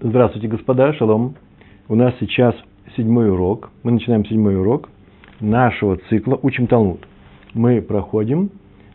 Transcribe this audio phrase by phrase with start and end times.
[0.00, 1.34] Здравствуйте, господа, шалом.
[1.88, 2.54] У нас сейчас
[2.96, 3.72] седьмой урок.
[3.82, 4.88] Мы начинаем седьмой урок
[5.40, 7.00] нашего цикла «Учим Талмуд».
[7.52, 8.50] Мы проходим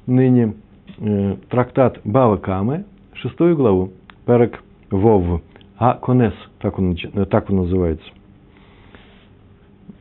[0.06, 0.54] ныне
[1.00, 2.86] э, трактат Бава Камы,
[3.16, 3.92] шестую главу,
[4.26, 5.42] Перек Вов,
[5.78, 6.96] А Конес, так он,
[7.30, 8.10] так он называется.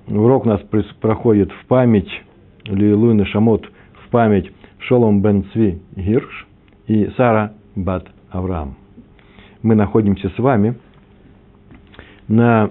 [0.07, 0.61] Урок у нас
[1.01, 2.11] проходит в память
[2.63, 3.69] Лилуина Шамот,
[4.07, 6.47] в память Шолом бен Цви Гирш
[6.87, 8.77] и Сара Бат Авраам.
[9.63, 10.77] Мы находимся с вами
[12.33, 12.71] на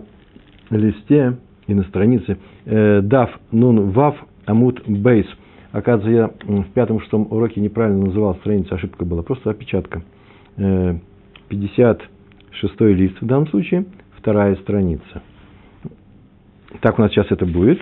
[0.71, 4.15] листе и на странице э, Дав Нун Вав
[4.45, 5.27] Амут Бейс.
[5.71, 6.09] Оказывается,
[6.47, 10.01] я в пятом-шестом уроке неправильно называл страницу, ошибка была, просто опечатка.
[10.57, 10.97] Э,
[11.49, 13.85] 56 лист в данном случае,
[14.17, 15.21] вторая страница.
[16.79, 17.79] Так у нас сейчас это будет.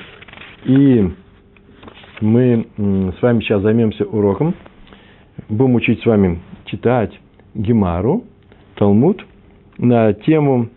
[0.66, 1.10] И
[2.20, 4.54] мы с вами сейчас займемся уроком.
[5.48, 7.18] Будем учить с вами читать
[7.56, 8.26] Гемару,
[8.76, 9.26] Талмуд
[9.78, 10.70] на тему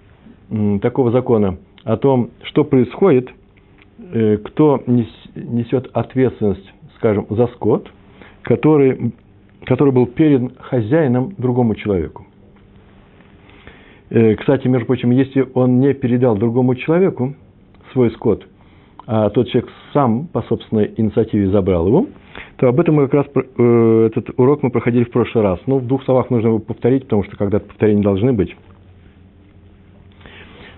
[0.81, 3.31] такого закона о том, что происходит,
[4.13, 7.91] э, кто несет ответственность, скажем, за скот,
[8.43, 9.13] который,
[9.65, 12.27] который был перед хозяином другому человеку.
[14.11, 17.35] Э, кстати, между прочим, если он не передал другому человеку
[17.93, 18.47] свой скот,
[19.07, 22.07] а тот человек сам по собственной инициативе забрал его,
[22.57, 25.61] то об этом мы как раз э, этот урок мы проходили в прошлый раз.
[25.67, 28.55] Ну, в двух словах нужно его повторить, потому что когда-то повторения должны быть.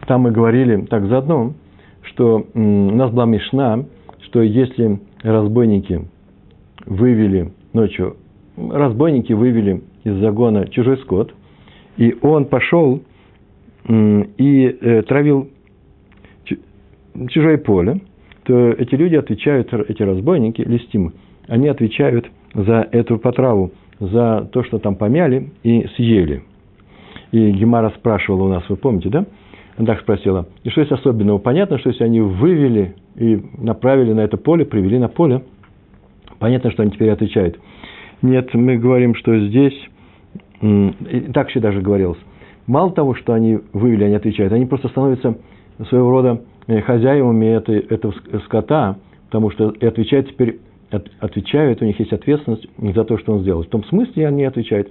[0.07, 1.55] Там мы говорили так заодно,
[2.03, 3.85] что у нас была мешна,
[4.23, 6.03] что если разбойники
[6.87, 8.17] вывели ночью,
[8.57, 11.33] разбойники вывели из загона чужой скот,
[11.97, 13.01] и он пошел
[13.89, 15.49] и э, травил
[17.29, 18.01] чужое поле,
[18.45, 21.13] то эти люди отвечают, эти разбойники, листимы,
[21.47, 26.43] они отвечают за эту потраву, за то, что там помяли и съели.
[27.33, 29.27] И Гемара спрашивала у нас, вы помните, да?
[29.77, 31.39] Она так спросила, и что есть особенного?
[31.39, 35.43] Понятно, что если они вывели и направили на это поле, привели на поле,
[36.39, 37.59] понятно, что они теперь отвечают.
[38.23, 39.75] Нет, мы говорим, что здесь,
[40.61, 42.19] и так еще даже говорилось,
[42.67, 45.37] мало того, что они вывели, они отвечают, они просто становятся
[45.89, 50.61] своего рода э, хозяевами этой, этого скота, потому что и отвечают теперь,
[51.19, 53.65] отвечают, у них есть ответственность за то, что он сделал.
[53.65, 54.89] В том смысле они отвечают,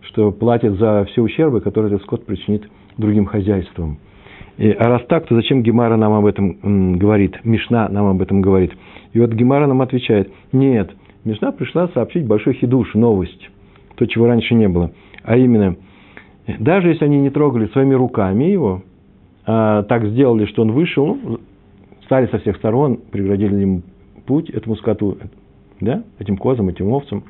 [0.00, 2.64] что платят за все ущербы, которые этот скот причинит
[2.96, 3.98] другим хозяйствам.
[4.58, 7.40] А раз так, то зачем Гемара нам об этом говорит?
[7.44, 8.72] Мишна нам об этом говорит.
[9.12, 10.90] И вот Гемара нам отвечает, нет,
[11.24, 13.48] Мишна пришла сообщить большой хидуш, новость,
[13.96, 14.92] то, чего раньше не было.
[15.22, 15.76] А именно,
[16.58, 18.82] даже если они не трогали своими руками его,
[19.46, 21.40] а так сделали, что он вышел, ну,
[22.04, 23.82] стали со всех сторон, преградили ему
[24.26, 25.18] путь этому скоту,
[25.80, 27.24] да, этим козам, этим овцам,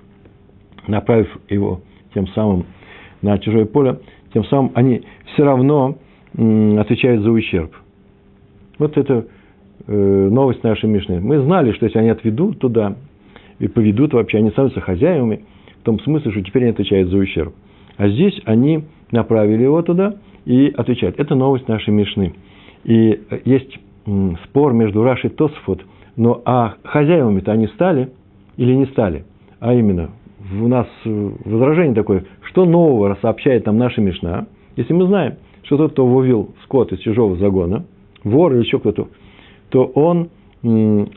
[0.87, 1.81] направив его
[2.15, 2.67] тем самым
[3.23, 4.01] на чужое поле,
[4.35, 5.03] тем самым они
[5.33, 5.97] все равно
[6.35, 7.75] отвечают за ущерб.
[8.79, 9.27] Вот это
[9.87, 11.21] э, новость нашей Мишны.
[11.21, 12.97] Мы знали, что если они отведут туда
[13.59, 15.45] и поведут вообще, они становятся хозяевами,
[15.81, 17.55] в том смысле, что теперь они отвечают за ущерб.
[17.97, 21.19] А здесь они направили его туда и отвечают.
[21.19, 22.35] Это новость нашей Мишны.
[22.85, 23.79] И э, есть
[24.45, 25.83] спор между Рашей и Тосфот,
[26.17, 28.11] но а хозяевами-то они стали
[28.57, 29.25] или не стали?
[29.61, 30.11] А именно,
[30.61, 35.35] у нас э, возражение такое, что нового сообщает нам наша Мишна, если мы знаем,
[35.65, 37.85] что тот, кто вывел скот из чужого загона,
[38.25, 39.09] вор или еще кто-то,
[39.71, 40.29] то он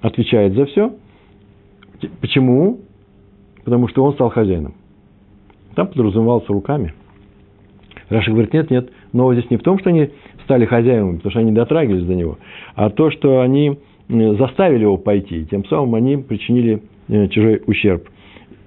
[0.02, 0.94] отвечает за все.
[2.22, 2.80] Почему?
[3.64, 4.74] Потому что он стал хозяином.
[5.76, 6.94] Там подразумевался руками.
[8.10, 10.12] Раша говорит, нет, нет, но здесь не в том, что они
[10.44, 12.38] стали хозяевами, потому что они дотрагивались до него,
[12.76, 18.08] а то, что они заставили его пойти, и тем самым они причинили э, чужой ущерб.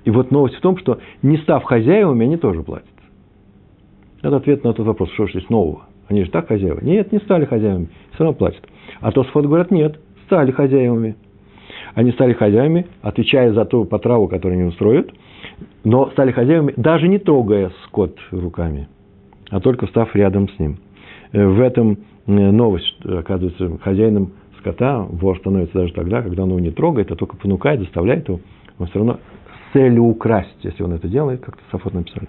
[0.05, 2.89] И вот новость в том, что не став хозяевами, они тоже платят.
[4.23, 5.83] Это ответ на тот вопрос, что здесь нового.
[6.09, 6.81] Они же так хозяева.
[6.81, 8.63] Нет, не стали хозяевами, все равно платят.
[9.01, 11.17] А то Тосфот говорят, нет, стали хозяевами.
[11.95, 15.11] Они стали хозяевами, отвечая за ту потраву, которую они устроят,
[15.85, 18.89] но стали хозяевами, даже не трогая скот руками,
[19.51, 20.79] а только став рядом с ним.
[21.33, 26.61] Э, в этом э, новость, оказывается, хозяином скота вор становится даже тогда, когда он его
[26.61, 28.41] не трогает, а только понукает, заставляет его,
[28.79, 29.19] он все равно
[29.69, 32.29] с целью украсть, если он это делает, как-то Сафот написали.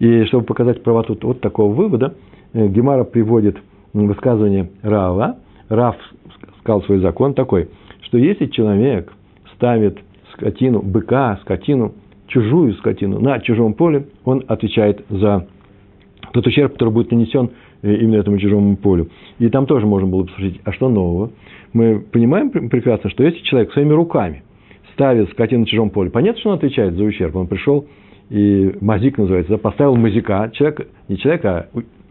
[0.00, 2.14] И чтобы показать правоту вот такого вывода,
[2.52, 3.58] э, Гемара приводит
[3.92, 5.36] высказывание Рава.
[5.68, 5.96] Рав
[6.60, 7.68] сказал свой закон такой,
[8.02, 9.12] что если человек
[9.54, 9.98] ставит
[10.32, 11.92] скотину, быка, скотину,
[12.26, 15.46] чужую скотину на чужом поле, он отвечает за
[16.32, 17.50] тот ущерб, который будет нанесен
[17.82, 19.10] э, именно этому чужому полю.
[19.38, 21.30] И там тоже можно было бы спросить, а что нового?
[21.74, 24.44] Мы понимаем прекрасно, что если человек своими руками
[24.94, 27.36] ставит скотину на чужом поле, понятно, что он отвечает за ущерб.
[27.36, 27.86] Он пришел
[28.30, 31.66] и мазик называется, да, поставил мазика, человек, не человек, а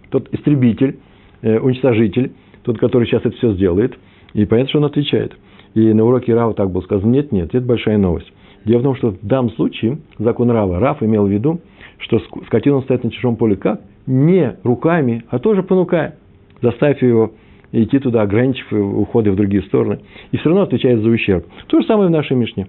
[0.10, 1.00] тот истребитель,
[1.42, 2.34] э, уничтожитель,
[2.64, 3.98] тот, который сейчас это все сделает.
[4.34, 5.36] И понятно, что он отвечает.
[5.74, 8.32] И на уроке Рава так было сказано, нет, нет, это большая новость.
[8.66, 11.62] Дело в том, что в данном случае закон Рава, Рав имел в виду,
[12.00, 13.82] что скотина стоит на чужом поле как?
[14.06, 16.16] Не руками, а тоже понукая,
[16.62, 17.32] заставив его
[17.72, 20.00] идти туда, ограничив уходы в другие стороны.
[20.32, 21.46] И все равно отвечает за ущерб.
[21.68, 22.68] То же самое в нашей Мишне.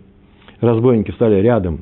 [0.60, 1.80] Разбойники встали рядом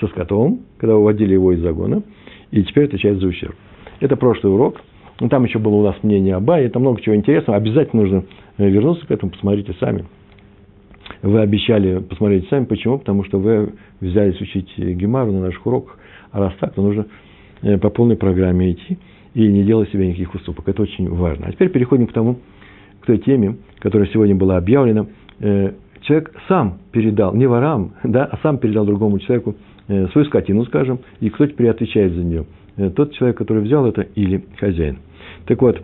[0.00, 2.02] со скотом, когда уводили его из загона,
[2.50, 3.54] и теперь отвечает за ущерб.
[4.00, 4.80] Это прошлый урок.
[5.30, 7.58] Там еще было у нас мнение Аба, и там много чего интересного.
[7.58, 8.24] Обязательно нужно
[8.56, 10.04] э, вернуться к этому, посмотрите сами.
[11.22, 12.64] Вы обещали посмотреть сами.
[12.64, 12.98] Почему?
[12.98, 15.98] Потому что вы взялись учить Гемару на наших уроках.
[16.30, 17.06] А раз так, то нужно
[17.62, 18.98] э, по полной программе идти
[19.34, 20.68] и не делать себе никаких уступок.
[20.68, 21.46] Это очень важно.
[21.46, 22.36] А теперь переходим к тому,
[23.00, 25.06] к той теме, которая сегодня была объявлена.
[25.40, 25.72] Э,
[26.02, 29.56] человек сам передал, не ворам, да, а сам передал другому человеку
[29.88, 32.44] свою скотину, скажем, и кто теперь отвечает за нее?
[32.94, 34.98] Тот человек, который взял это, или хозяин.
[35.46, 35.82] Так вот,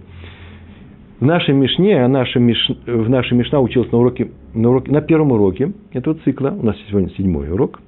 [1.21, 5.01] в нашей Мишне, а наша Миш, в нашей Мишна училась на уроке, на уроке, на
[5.01, 7.81] первом уроке этого цикла, у нас сегодня седьмой урок,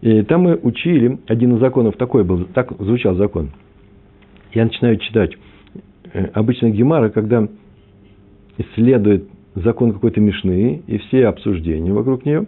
[0.00, 3.50] и там мы учили один из законов, такой был, так звучал закон.
[4.52, 5.32] Я начинаю читать.
[6.12, 7.46] Э, обычно Гемара, когда
[8.58, 12.46] исследует закон какой-то Мишны и все обсуждения вокруг нее,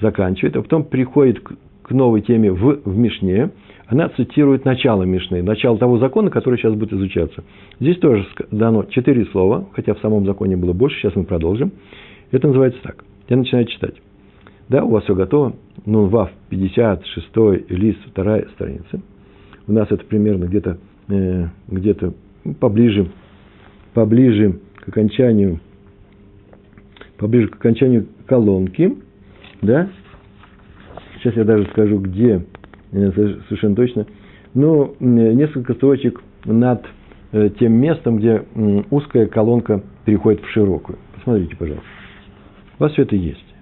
[0.00, 1.52] заканчивает, а потом приходит к,
[1.86, 3.50] к новой теме в, в Мишне–
[3.86, 7.44] она цитирует начало Мишны, начало того закона, который сейчас будет изучаться.
[7.78, 11.72] Здесь тоже дано четыре слова, хотя в самом законе было больше, сейчас мы продолжим.
[12.32, 13.04] Это называется так.
[13.28, 13.94] Я начинаю читать.
[14.68, 15.54] Да, у вас все готово.
[15.84, 19.00] Ну, ВАВ 56 лист, вторая страница.
[19.68, 20.78] У нас это примерно где-то
[21.08, 21.96] э, где
[22.58, 23.06] поближе,
[23.94, 25.60] поближе к окончанию,
[27.18, 28.96] поближе к окончанию колонки.
[29.62, 29.90] Да?
[31.16, 32.44] Сейчас я даже скажу, где
[32.92, 34.06] совершенно точно.
[34.54, 36.84] Ну, несколько строчек над
[37.32, 38.44] э, тем местом, где
[38.90, 40.98] узкая колонка переходит в широкую.
[41.14, 41.86] Посмотрите, пожалуйста.
[42.78, 43.54] У вас все это есть.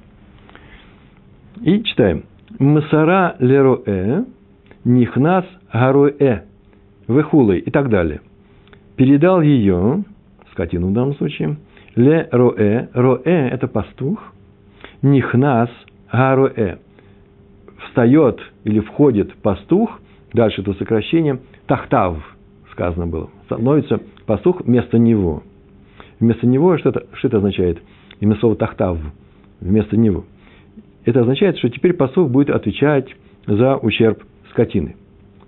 [1.62, 2.24] И читаем.
[2.58, 4.24] Масара лероэ,
[4.84, 6.42] нихнас гаруэ,
[7.08, 8.20] вехулой и так далее.
[8.96, 10.04] Передал ее,
[10.52, 11.56] скотину в данном случае,
[11.96, 14.20] ле роэ, роэ– это пастух,
[15.02, 15.70] нихнас
[16.12, 16.78] гаруэ,
[17.78, 20.00] встает или входит пастух,
[20.32, 22.18] дальше это сокращение, тахтав,
[22.72, 25.42] сказано было, становится пастух вместо него.
[26.20, 27.78] Вместо него что это, что это означает?
[28.20, 28.98] Именно слово тахтав,
[29.60, 30.24] вместо него.
[31.04, 33.08] Это означает, что теперь пастух будет отвечать
[33.46, 34.96] за ущерб скотины.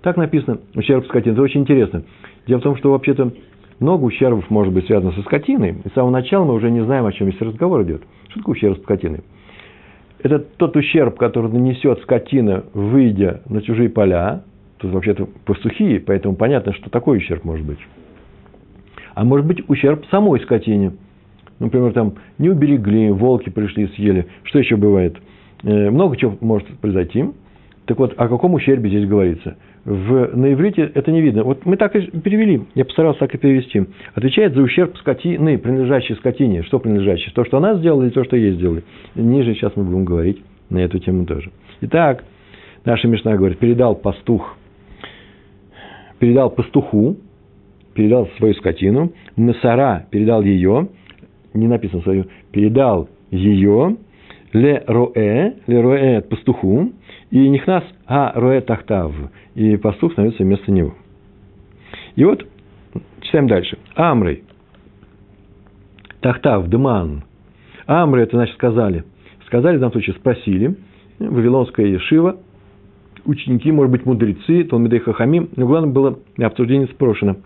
[0.01, 1.33] Так написано, ущерб скотины.
[1.33, 2.03] Это очень интересно.
[2.45, 3.33] Дело в том, что вообще-то
[3.79, 5.75] много ущербов может быть связано со скотиной.
[5.83, 8.03] И с самого начала мы уже не знаем, о чем здесь разговор идет.
[8.29, 9.23] Что такое ущерб скотины?
[10.31, 14.43] Это тот ущерб, который нанесет скотина, выйдя на чужие поля.
[14.77, 17.79] Тут вообще-то пастухи, поэтому понятно, что такой ущерб может быть.
[19.15, 20.93] А может быть ущерб самой скотине.
[21.59, 24.27] Например, там не уберегли, волки пришли и съели.
[24.43, 25.17] Что еще бывает?
[25.63, 27.25] Э, много чего может произойти.
[27.85, 29.57] Так вот, о каком ущербе здесь говорится?
[29.87, 31.45] В, на иврите это не видно.
[31.45, 33.85] Вот мы так и перевели, я постарался так и перевести.
[34.15, 36.63] Отвечает за ущерб скотины, принадлежащей скотине.
[36.63, 37.31] Что принадлежащее?
[37.33, 38.83] То, что она сделала, или то, что ей сделали.
[39.15, 41.51] Ниже сейчас мы будем говорить на эту тему тоже.
[41.79, 42.25] Итак,
[42.83, 44.57] наша Мишна говорит, передал пастух,
[46.19, 47.15] передал пастуху,
[47.93, 50.89] передал свою скотину, Насара передал ее,
[51.53, 53.95] не написано свою, передал ее,
[54.51, 56.91] ле роэ, ле роэ пастуху,
[57.29, 59.13] и нихнас а роэ тахтав,
[59.55, 60.95] и пастух становится вместо него.
[62.15, 62.45] И вот,
[63.21, 63.77] читаем дальше.
[63.95, 64.43] Амрей,
[66.21, 67.23] тахтав, дман.
[67.85, 69.03] Амрей, это значит сказали.
[69.45, 70.75] Сказали, в данном случае спросили.
[71.19, 72.37] Вавилонская Ешива,
[73.25, 75.49] ученики, может быть, мудрецы, Талмидей Хахамим.
[75.55, 77.37] Но главное было обсуждение спрошено.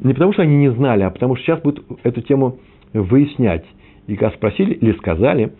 [0.00, 2.58] Не потому, что они не знали, а потому, что сейчас будут эту тему
[2.92, 3.64] выяснять.
[4.06, 5.52] И когда спросили или сказали,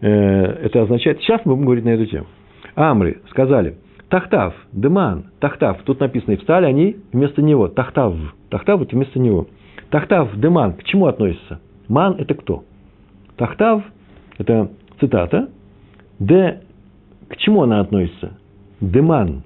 [0.00, 2.26] э, это означает, сейчас мы будем говорить на эту тему.
[2.74, 3.76] Амри сказали,
[4.08, 7.68] Тахтав, Деман, Тахтав, тут написано, и встали они вместо него.
[7.68, 8.14] Тахтав,
[8.50, 9.46] Тахтав это вместо него.
[9.90, 11.60] Тахтав, Деман, к чему относится?
[11.88, 12.64] Ман– это кто?
[13.36, 13.82] Тахтав–
[14.38, 15.48] это цитата.
[16.18, 16.62] Де,
[17.28, 18.38] к чему она относится?
[18.80, 19.42] Деман.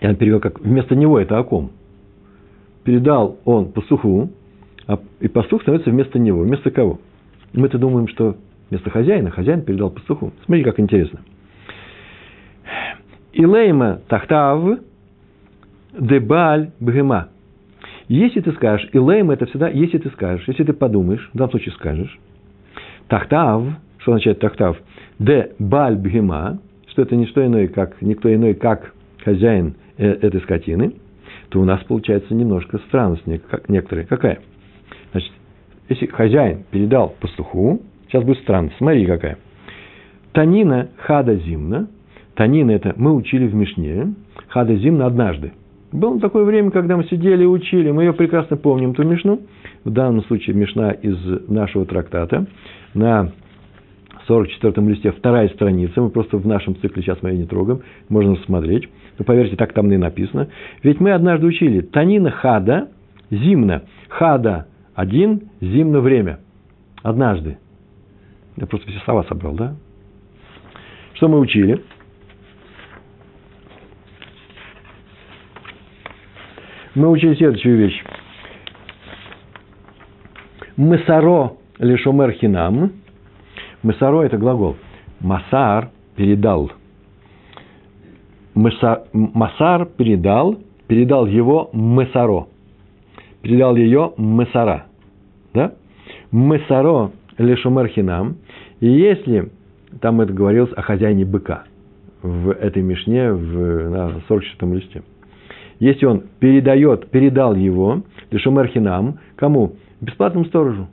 [0.00, 1.70] Я перевел как вместо него это о ком?
[2.84, 4.30] Передал он пастуху,
[4.86, 6.42] а, и пастух становится вместо него.
[6.42, 6.98] Вместо кого?
[7.52, 8.36] Мы-то думаем, что
[8.72, 10.32] вместо хозяина, хозяин передал пастуху.
[10.46, 11.20] Смотри, как интересно.
[13.34, 14.78] Илейма тахтав
[15.92, 17.28] дебаль бгема.
[18.08, 21.74] Если ты скажешь, илейма это всегда, если ты скажешь, если ты подумаешь, в данном случае
[21.74, 22.18] скажешь,
[23.08, 23.62] тахтав,
[23.98, 24.78] что означает тахтав,
[25.18, 30.40] де баль бгема, что это не что иное, как, никто иной, как хозяин э, этой
[30.40, 30.94] скотины,
[31.50, 33.24] то у нас получается немножко странность
[33.68, 34.06] некоторые.
[34.06, 34.40] Какая?
[35.12, 35.32] Значит,
[35.90, 39.38] если хозяин передал пастуху, сейчас будет странно, смотри какая.
[40.32, 41.88] Танина хада зимна,
[42.34, 44.14] танина это мы учили в Мишне,
[44.48, 45.52] хада зимна однажды.
[45.92, 49.40] Было такое время, когда мы сидели и учили, мы ее прекрасно помним, ту Мишну,
[49.84, 51.16] в данном случае Мишна из
[51.48, 52.46] нашего трактата,
[52.94, 53.32] на
[54.28, 58.36] 44-м листе, вторая страница, мы просто в нашем цикле сейчас мы ее не трогаем, можно
[58.46, 58.88] смотреть.
[59.18, 60.48] Но поверьте, так там и написано.
[60.82, 62.88] Ведь мы однажды учили Танина Хада,
[63.30, 63.82] зимно.
[64.08, 66.38] Хада– один, зимно время.
[67.02, 67.58] Однажды.
[68.56, 69.74] Я просто все слова собрал, да?
[71.14, 71.82] Что мы учили?
[76.94, 78.04] Мы учили следующую вещь.
[80.76, 82.92] Месаро лишомер хинам.
[83.82, 84.76] Месаро– это глагол.
[85.20, 86.70] Масар передал–
[88.54, 92.48] Масар передал, передал его Месаро.
[93.40, 94.86] Передал ее Месара.
[95.54, 95.72] Да?
[96.30, 98.36] Месаро лешумерхинам.
[98.82, 99.48] И если,
[100.00, 101.62] там это говорилось о хозяине быка
[102.20, 105.02] в этой мишне в, на 44 листе.
[105.78, 109.74] Если он передает, передал его лешумерхинам, кому?
[110.00, 110.88] Бесплатному сторожу.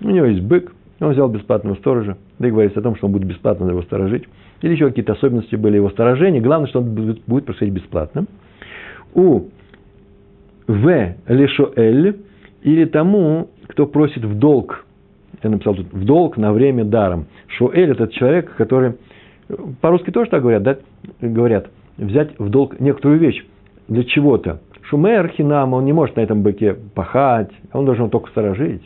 [0.00, 3.68] У него есть бык, он взял бесплатного сторожа, договорились о том, что он будет бесплатно
[3.68, 4.28] его сторожить
[4.62, 6.40] или еще какие-то особенности были его сторожения.
[6.40, 8.26] Главное, что он будет происходить бесплатно.
[9.12, 9.48] У
[10.68, 11.14] В.
[11.26, 12.16] Лешоэль
[12.62, 14.83] или тому, кто просит в долг.
[15.44, 17.26] Я написал тут в долг на время даром.
[17.48, 18.94] Шоэль– это человек, который,
[19.82, 20.78] по-русски тоже так говорят, да?
[21.20, 23.44] говорят, взять в долг некоторую вещь
[23.86, 24.60] для чего-то.
[24.84, 28.82] Шумер хинам, он не может на этом быке пахать, он должен только сторожить.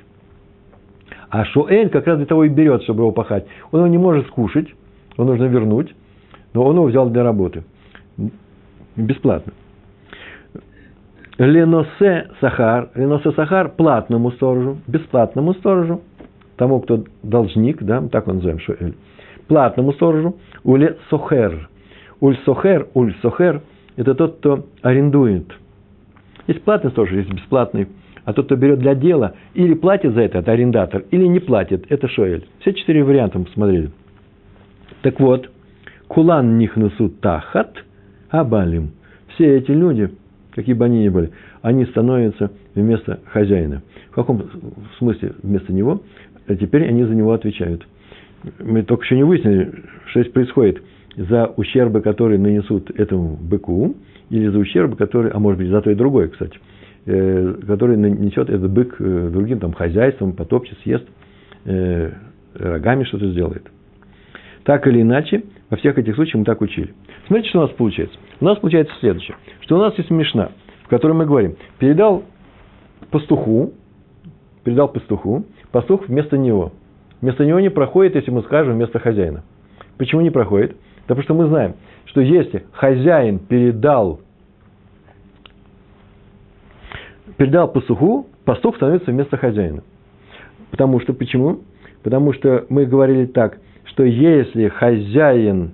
[1.31, 3.47] А Шуэль как раз для того и берет, чтобы его пахать.
[3.71, 4.67] Он его не может скушать,
[5.17, 5.95] его нужно вернуть,
[6.55, 7.63] но он его взял для работы.
[8.97, 9.53] Бесплатно.
[11.39, 16.01] Леносе Сахар, Леносе Сахар платному сторожу, бесплатному сторожу,
[16.59, 18.95] тому, кто должник, да, так он называем Шуэль,
[19.47, 21.69] платному сторожу, уле Сохер.
[22.21, 23.63] Уль Сохер, Уль Сохер–
[23.97, 25.47] это тот, кто арендует.
[26.49, 27.87] Есть платный сторож, есть бесплатный.
[28.25, 31.87] А тот, кто берет для дела, или платит за это, это арендатор, или не платит,
[31.89, 32.47] это Шоэль.
[32.61, 33.91] Все четыре варианта мы посмотрели.
[35.03, 35.49] Так вот,
[36.09, 37.85] кулан нихнусу тахат
[38.31, 38.91] абалим.
[39.35, 40.11] Все эти люди,
[40.55, 41.31] какие бы они ни были,
[41.63, 43.83] они становятся вместо хозяина.
[44.11, 44.43] В каком
[44.99, 46.03] смысле вместо него?
[46.49, 47.87] А теперь они за него отвечают.
[48.59, 49.73] Мы только еще не выяснили,
[50.07, 50.83] что здесь происходит.
[51.17, 53.97] За ущербы, которые нанесут этому быку,
[54.31, 56.59] или за ущербы, которые, а может быть, за то и другое, кстати,
[57.07, 61.05] э, который нанесет этот бык э, другим там, хозяйством, потопчет, съест,
[61.65, 62.13] э,
[62.55, 63.65] рогами что-то сделает–
[64.69, 66.93] так или иначе, во всех этих случаях мы так учили.
[67.27, 68.19] Смотрите, что у нас получается.
[68.39, 70.51] У нас получается следующее, что у нас есть Мишна,
[70.85, 72.23] в которой мы говорим, передал
[73.11, 73.73] пастуху,
[74.65, 76.73] передал пастуху, пастух вместо него.
[77.21, 79.43] Вместо него не проходит, если мы скажем, вместо хозяина.
[79.97, 80.77] Почему не проходит?
[81.09, 84.21] Да потому что мы знаем, что если хозяин передал,
[87.37, 89.83] передал пастуху, пастух становится вместо хозяина.
[90.71, 91.61] Потому что, почему?
[92.03, 95.73] Потому что мы говорили так, что если хозяин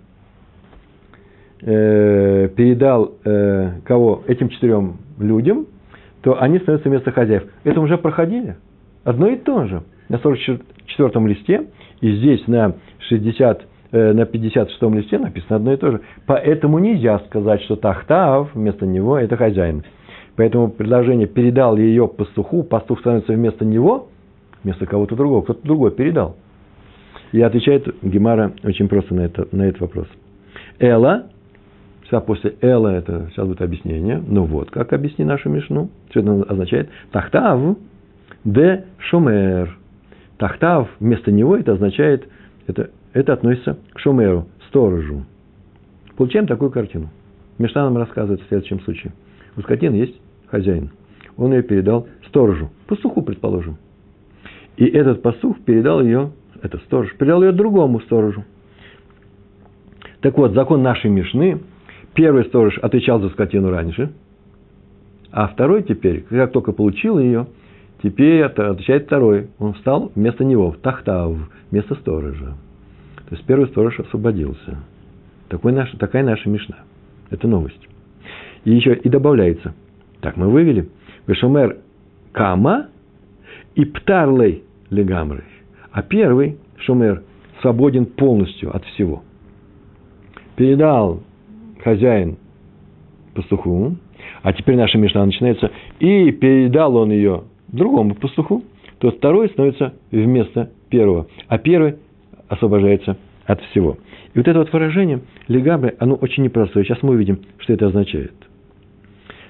[1.61, 5.67] э, передал э, кого этим четырем людям,
[6.23, 7.45] то они становятся вместо хозяев.
[7.65, 8.57] Это уже проходили.
[9.04, 9.82] Одно и то же.
[10.08, 11.66] На 44 листе
[12.00, 12.75] и здесь на
[13.08, 16.00] 60 э, на 56 листе написано одно и то же.
[16.26, 19.84] Поэтому нельзя сказать, что Тахтав вместо него это хозяин.
[20.37, 24.08] Поэтому предложение передал ее пастуху, пастух становится вместо него,
[24.64, 26.37] вместо кого-то другого, кто-то другой передал.
[27.32, 30.08] И отвечает Гемара очень просто на, это, на этот вопрос.
[30.78, 31.26] Эла,
[32.02, 36.42] вся после Эла, это сейчас будет объяснение, ну вот, как объясни нашу Мишну, что это
[36.49, 36.88] означает?
[37.12, 37.76] Тахтав
[38.45, 39.77] де шумер.
[40.37, 42.29] Тахтав, вместо него это означает,
[42.67, 45.25] это, это относится к шумеру, сторожу.
[46.17, 47.11] Получаем такую картину.
[47.59, 49.13] Мишна нам рассказывает в следующем случае.
[49.57, 50.91] У скотины есть хозяин.
[51.37, 53.77] Он ее передал сторожу, пастуху, предположим.
[54.77, 56.33] И этот пастух передал ее
[56.65, 58.45] это сторож, передал ее другому сторожу.
[60.21, 61.61] Так вот, закон нашей Мишны,
[62.15, 64.13] первый сторож отвечал за скотину раньше,
[65.31, 67.47] а второй теперь, как только получил ее,
[68.03, 69.49] теперь отвечает второй.
[69.59, 71.37] Он встал вместо него, в тахтав,
[71.71, 72.57] вместо сторожа.
[73.29, 74.79] То есть первый сторож освободился.
[75.49, 76.79] Такой наш, такая наша Мишна.
[77.31, 77.89] Это новость.
[78.65, 79.75] И еще и добавляется.
[80.21, 80.89] Так мы вывели.
[81.27, 81.79] Вешумер
[82.33, 82.89] кама
[83.75, 85.45] и птарлей легамры.
[85.91, 87.23] А первый, Шумер,
[87.61, 89.23] свободен полностью от всего.
[90.57, 91.23] Передал
[91.83, 92.37] хозяин
[93.35, 93.97] пастуху,
[94.43, 95.71] А теперь наша Мишна начинается.
[95.99, 98.64] И передал он ее другому пастуху,
[98.99, 101.97] то второй становится вместо первого, а первый
[102.49, 103.16] освобождается
[103.47, 103.99] от всего.
[104.35, 106.85] И вот это вот выражение легабы, оно очень непростое.
[106.85, 108.35] Сейчас мы увидим, что это означает.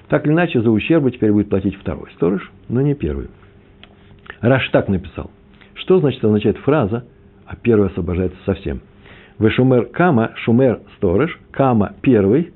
[0.09, 3.27] Так или иначе, за ущербы теперь будет платить второй сторож, но не первый.
[4.41, 5.31] Раш так написал.
[5.73, 7.05] Что значит означает фраза,
[7.45, 8.81] а первый освобождается совсем?
[9.37, 12.53] Вы шумер кама, шумер сторож, кама первый,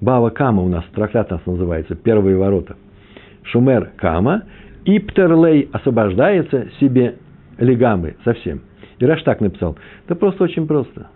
[0.00, 2.76] бава кама у нас, трактат нас называется, первые ворота.
[3.44, 4.42] Шумер кама,
[4.86, 7.16] и птерлей освобождается себе
[7.58, 8.62] легамы совсем.
[8.98, 9.76] И Раш так написал.
[10.06, 11.08] Это просто очень просто.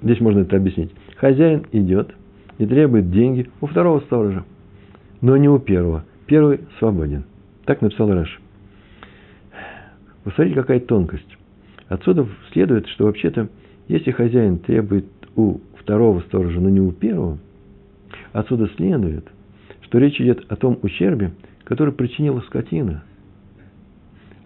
[0.00, 0.92] Здесь можно это объяснить.
[1.16, 2.14] Хозяин идет
[2.58, 4.44] и требует деньги у второго сторожа,
[5.20, 6.04] но не у первого.
[6.26, 7.24] Первый свободен.
[7.64, 8.40] Так написал Раш.
[10.22, 11.36] Посмотрите, какая тонкость.
[11.88, 13.48] Отсюда следует, что вообще-то,
[13.88, 17.38] если хозяин требует у второго сторожа, но не у первого,
[18.32, 19.26] отсюда следует,
[19.82, 21.32] что речь идет о том ущербе,
[21.64, 23.02] который причинила скотина.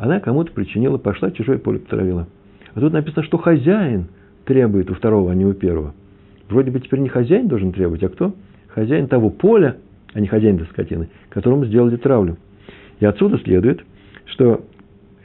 [0.03, 2.27] Она кому-то причинила, пошла чужое поле потравила.
[2.75, 4.07] А тут написано, что хозяин
[4.45, 5.95] требует у второго, а не у первого.
[6.49, 8.35] Вроде бы теперь не хозяин должен требовать, а кто?
[8.67, 9.77] Хозяин того поля,
[10.13, 12.37] а не хозяин до скотины, которому сделали травлю.
[12.99, 13.85] И отсюда следует,
[14.25, 14.65] что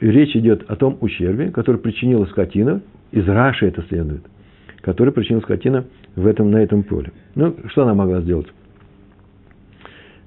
[0.00, 2.80] речь идет о том ущербе, который причинила скотина,
[3.10, 4.22] из Раши это следует,
[4.82, 7.10] который причинил скотина в этом, на этом поле.
[7.34, 8.46] Ну, что она могла сделать?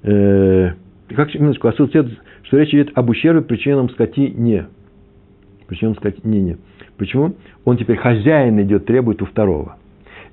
[0.02, 0.72] Э,
[1.08, 2.10] как, минуточку, следует,
[2.42, 4.66] что речь идет об ущербе, причиненном скотине.
[5.66, 6.58] Причиненном скотине.
[6.98, 7.34] Почему?
[7.64, 9.76] Он теперь хозяин идет, требует у второго.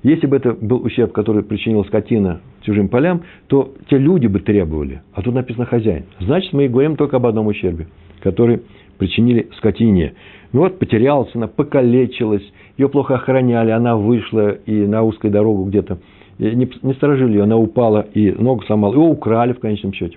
[0.02, 5.02] Если бы это был ущерб, который причинил скотина чужим полям, то те люди бы требовали.
[5.12, 6.04] А тут написано хозяин.
[6.20, 7.86] Значит, мы и говорим только об одном ущербе,
[8.22, 8.62] который
[8.98, 10.14] причинили скотине.
[10.52, 12.42] Ну вот, потерялась она, покалечилась,
[12.76, 15.98] ее плохо охраняли, она вышла и на узкой дорогу где-то,
[16.38, 20.16] не, не сторожили ее, она упала и ногу сломала, его украли в конечном счете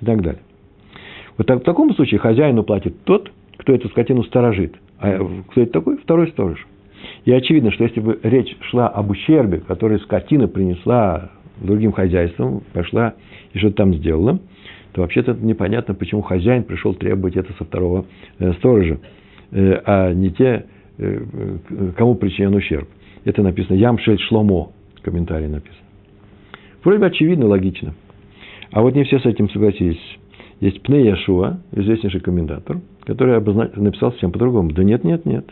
[0.00, 0.40] и так далее.
[1.42, 4.74] В таком случае хозяину платит тот, кто эту скотину сторожит.
[4.98, 5.18] А
[5.50, 5.96] кто это такой?
[5.98, 6.64] Второй сторож.
[7.24, 13.14] И очевидно, что если бы речь шла об ущербе, который скотина принесла другим хозяйствам, пошла
[13.52, 14.38] и что-то там сделала,
[14.92, 18.04] то вообще-то непонятно, почему хозяин пришел требовать это со второго
[18.38, 18.98] э, сторожа,
[19.50, 20.66] э, а не те,
[20.98, 21.20] э,
[21.96, 22.88] кому причинен ущерб.
[23.24, 25.78] Это написано Ямшель Шломо, комментарий написан.
[26.84, 27.94] Вроде бы очевидно, логично.
[28.70, 30.00] А вот не все с этим согласились.
[30.62, 33.34] Есть Пне Яшуа, известнейший комментатор, который
[33.80, 34.70] написал совсем по-другому.
[34.70, 35.44] Да нет, нет, нет.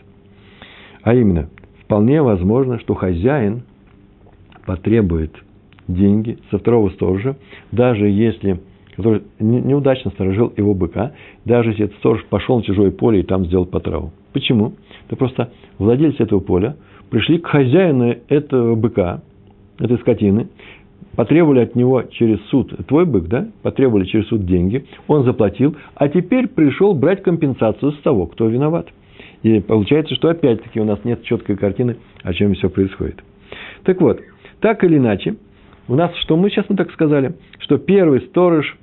[1.03, 1.49] А именно,
[1.83, 3.63] вполне возможно, что хозяин
[4.65, 5.35] потребует
[5.89, 7.35] деньги со второго сторожа,
[7.73, 8.61] даже если
[8.95, 11.11] который неудачно сторожил его быка,
[11.43, 14.11] даже если этот сторож пошел на чужое поле и там сделал потраву.
[14.31, 14.75] Почему?
[15.07, 16.77] Это просто владельцы этого поля
[17.09, 19.21] пришли к хозяину этого быка,
[19.77, 20.47] этой скотины,
[21.15, 26.07] потребовали от него через суд, твой бык, да, потребовали через суд деньги, он заплатил, а
[26.09, 28.87] теперь пришел брать компенсацию с того, кто виноват.
[29.43, 33.23] И получается, что опять-таки у нас нет четкой картины, о чем все происходит.
[33.83, 34.19] Так вот,
[34.59, 35.35] так или иначе,
[35.87, 38.77] у нас, что мы сейчас мы так сказали, что первый сторож,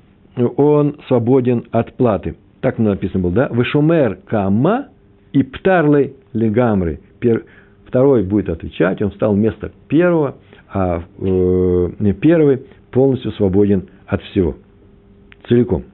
[0.57, 2.37] он свободен от платы.
[2.61, 3.49] Так написано было, да?
[3.51, 4.89] Вышумер кама
[5.33, 7.01] и птарлей легамры.
[7.87, 10.37] Второй будет отвечать, он встал вместо первого,
[10.73, 14.57] а э, первый полностью свободен от всего.
[15.49, 15.85] Целиком.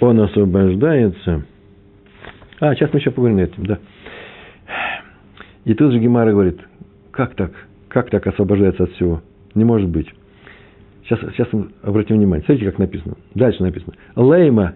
[0.00, 1.44] Он освобождается.
[2.60, 3.78] А, сейчас мы еще поговорим на этом, да.
[5.64, 6.60] И тут же Гемара говорит,
[7.12, 7.52] как так?
[7.88, 9.22] Как так освобождается от всего?
[9.54, 10.08] Не может быть.
[11.04, 11.48] Сейчас, сейчас
[11.82, 12.44] обратим внимание.
[12.44, 13.16] Смотрите, как написано.
[13.34, 13.94] Дальше написано.
[14.16, 14.74] Лейма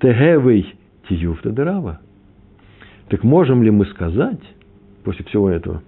[0.00, 0.74] тегевей
[1.08, 2.00] тиюфта дырава.
[3.08, 4.40] Так можем ли мы сказать,
[5.04, 5.82] после всего этого,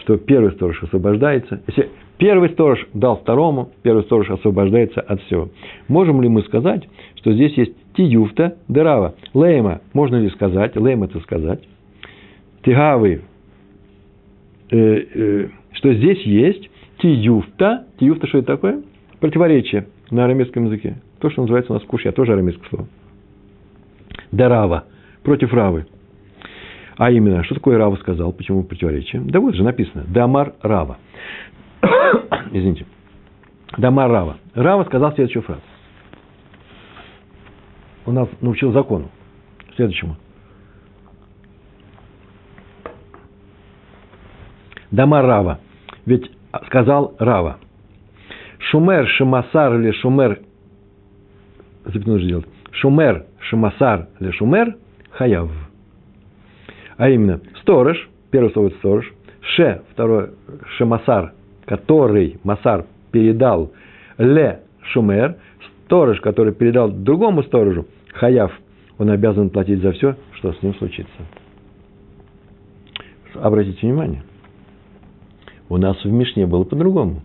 [0.00, 1.62] что первый сторож освобождается.
[1.66, 5.50] Если первый сторож дал второму, первый сторож освобождается от всего.
[5.88, 9.14] Можем ли мы сказать, что здесь есть тиюфта дырава?
[9.32, 11.60] Лейма, можно ли сказать, лейма это сказать,
[12.64, 13.22] тигавы,
[14.70, 18.82] э, э, что здесь есть тиюфта, тиюфта что это такое?
[19.20, 20.96] Противоречие на арамейском языке.
[21.20, 22.88] То, что называется у нас кушья, тоже арамейское слово.
[24.32, 24.84] Дарава,
[25.22, 25.86] против равы.
[26.96, 29.22] А именно, что такое Рава сказал, почему противоречие?
[29.22, 30.98] Да вот же написано, Дамар Рава.
[32.52, 32.86] Извините.
[33.76, 34.36] Дамар Рава.
[34.54, 35.62] Рава сказал следующую фразу.
[38.06, 39.10] Он нас научил закону.
[39.76, 40.16] Следующему.
[44.90, 45.58] Дамар Рава.
[46.06, 46.30] Ведь
[46.66, 47.58] сказал Рава.
[48.70, 50.40] Шумер Шамасар или Шумер,
[51.84, 54.76] запятую нужно делать, Шумер Шамасар или Шумер
[55.10, 55.50] Хаяв.
[56.96, 60.30] А именно, сторож, первый слово– сторож, ше, второй–
[60.76, 61.32] шемасар,
[61.64, 63.72] который, масар, передал
[64.18, 64.60] ле
[64.92, 65.36] шумер,
[65.84, 68.52] сторож, который передал другому сторожу, хаяв,
[68.98, 71.10] он обязан платить за все, что с ним случится.
[73.34, 74.22] Обратите внимание,
[75.68, 77.22] у нас в Мишне было по-другому.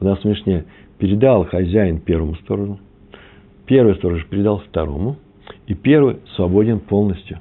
[0.00, 0.64] У нас в Мишне
[0.98, 2.80] передал хозяин первому сторожу,
[3.66, 5.16] первый сторож передал второму,
[5.66, 7.38] и первый свободен полностью.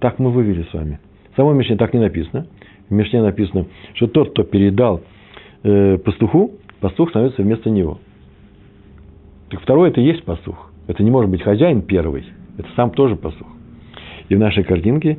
[0.00, 0.98] Так мы вывели с вами.
[1.32, 2.46] В самой Мишне так не написано.
[2.88, 5.02] В Мишне написано, что тот, кто передал
[5.62, 7.98] э, пастуху, пастух становится вместо него.
[9.50, 10.70] Так второй это и есть пастух.
[10.86, 12.24] Это не может быть хозяин первый.
[12.56, 13.46] Это сам тоже пастух.
[14.28, 15.18] И в нашей картинке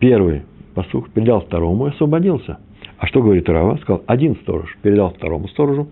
[0.00, 0.42] первый
[0.74, 2.58] пастух передал второму и освободился.
[2.98, 3.76] А что говорит Рава?
[3.76, 5.88] Сказал, один сторож передал второму сторожу,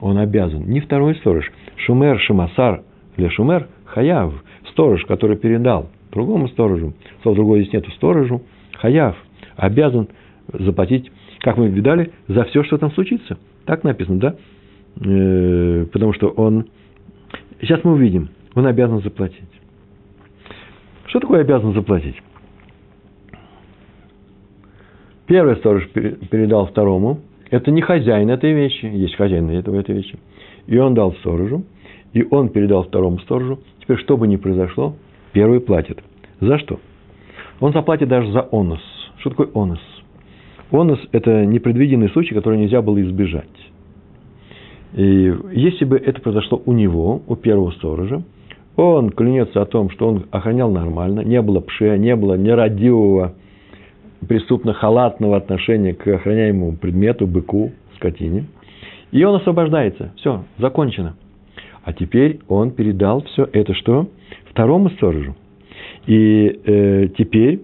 [0.00, 0.64] он обязан.
[0.66, 1.50] Не второй сторож.
[1.76, 2.82] Шумер, Шимасар,
[3.16, 4.34] или Шумер, Хаяв.
[4.70, 8.42] Сторож, который передал другому сторожу, слово другое здесь нету, сторожу,
[8.78, 9.16] Хаяв,
[9.56, 10.08] обязан
[10.52, 13.38] заплатить, как мы видали, за все, что там случится.
[13.64, 14.36] Так написано, да?
[15.04, 16.66] Э, потому что он...
[17.60, 18.30] Сейчас мы увидим.
[18.54, 19.40] Он обязан заплатить.
[21.06, 22.16] Что такое обязан заплатить?
[25.26, 27.20] Первый сторож передал второму.
[27.50, 28.86] Это не хозяин этой вещи.
[28.86, 30.18] Есть хозяин этого, этой вещи.
[30.66, 31.64] И он дал сторожу.
[32.12, 33.58] И он передал второму сторожу.
[33.80, 34.96] Теперь, что бы ни произошло,
[35.36, 36.02] первый платит.
[36.40, 36.80] За что?
[37.60, 38.80] Он заплатит даже за онос.
[39.18, 39.80] Что такое онос?
[40.72, 43.44] Онос– это непредвиденный случай, который нельзя было избежать.
[44.94, 48.22] И если бы это произошло у него, у первого сторожа,
[48.76, 53.34] он клянется о том, что он охранял нормально, не было пше, не было нерадивого,
[54.26, 58.46] преступно-халатного отношения к охраняемому предмету, быку, скотине.
[59.12, 60.12] И он освобождается.
[60.16, 61.14] Все, закончено.
[61.84, 64.08] А теперь он передал все это что?
[64.56, 65.34] Второму сторожу.
[66.06, 67.60] И э, теперь,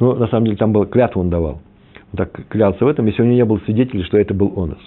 [0.00, 1.60] ну, на самом деле, там был клятву он давал.
[2.12, 4.80] Он так клялся в этом, если у него не было свидетелей, что это был онос.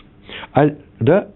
[0.52, 1.30] А, да,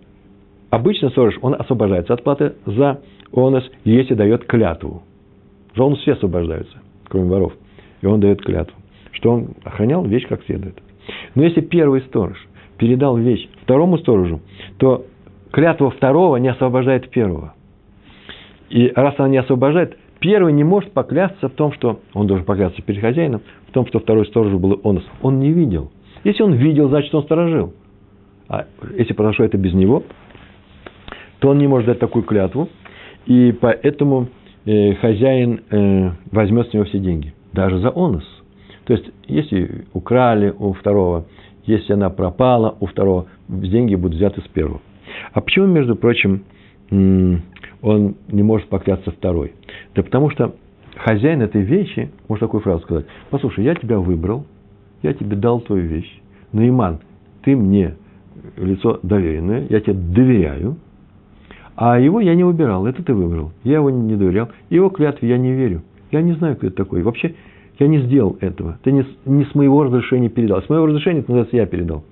[0.69, 2.99] обычно сторож, он освобождается от платы за
[3.31, 5.01] онос, если дает клятву.
[5.77, 6.75] За онос все освобождаются,
[7.07, 7.53] кроме воров.
[8.01, 8.75] И он дает клятву,
[9.13, 10.77] что он охранял вещь как следует.
[11.35, 12.37] Но если первый сторож
[12.77, 14.41] передал вещь второму сторожу,
[14.77, 15.05] то
[15.51, 17.53] клятва второго не освобождает первого.
[18.69, 22.81] И раз она не освобождает, первый не может поклясться в том, что он должен поклясться
[22.81, 25.03] перед хозяином, в том, что второй сторож был онос.
[25.21, 25.91] Он не видел.
[26.23, 27.73] Если он видел, значит, он сторожил.
[28.47, 28.65] А
[28.97, 30.03] если произошло это без него,
[31.39, 32.69] то он не может дать такую клятву,
[33.25, 34.27] и поэтому
[34.65, 38.25] э, хозяин э, возьмет с него все деньги, даже за онос.
[38.85, 41.25] То есть, если украли у второго,
[41.65, 44.81] если она пропала у второго, деньги будут взяты с первого.
[45.31, 46.43] А почему, между прочим,
[47.81, 49.53] он не может поклясться второй?
[49.95, 50.55] Да потому что
[50.95, 53.05] хозяин этой вещи может такую фразу сказать.
[53.29, 54.45] Послушай, я тебя выбрал,
[55.01, 56.99] я тебе дал твою вещь, но, Иман,
[57.43, 57.95] ты мне
[58.57, 60.77] лицо доверенное, я тебе доверяю,
[61.81, 63.53] а его я не выбирал, это ты выбрал.
[63.63, 64.49] Я его не доверял.
[64.69, 65.81] Его клятве я не верю.
[66.11, 67.03] Я не знаю, кто это такой.
[67.03, 67.35] Вообще,
[67.79, 68.77] я не сделал этого.
[68.83, 70.61] Ты не, не с моего разрешения передал.
[70.61, 72.03] С моего разрешения, это называется, я передал.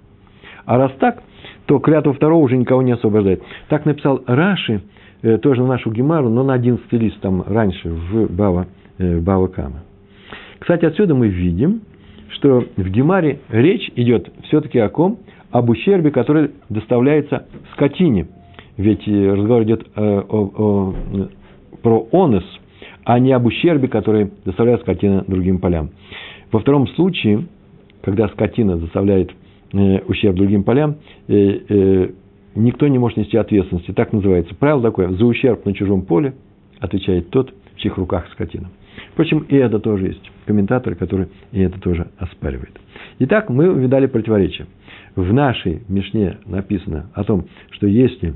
[0.66, 1.22] А раз так,
[1.66, 3.44] то клятва второго уже никого не освобождает.
[3.68, 4.84] Так написал Раши,
[5.42, 9.84] тоже на нашу Гемару, но на 11 лист там раньше, в Бава, э, Бава Кама.
[10.60, 11.82] Кстати, отсюда мы видим,
[12.30, 15.20] что в Гемаре речь идет все-таки о ком?
[15.52, 18.28] Об ущербе, который доставляется скотине.
[18.78, 20.96] Ведь э, разговор идет о, о, о,
[21.82, 22.44] про онос,
[23.06, 25.92] а не об ущербе, который доставляет скотина другим полям.
[26.52, 27.46] Во втором случае,
[28.02, 29.32] когда скотина доставляет
[29.74, 30.96] Э, ущерб другим полям,
[32.58, 33.92] никто не может нести ответственности.
[33.92, 34.56] Так называется.
[34.56, 35.10] Правило такое.
[35.10, 36.34] За ущерб на чужом поле
[36.80, 38.70] отвечает тот, в чьих руках скотина.
[39.12, 40.32] Впрочем, и это тоже есть.
[40.46, 42.80] Комментаторы, которые и это тоже оспаривают.
[43.20, 44.68] Итак, мы увидали противоречие.
[45.16, 48.36] В нашей Мишне написано о том, что если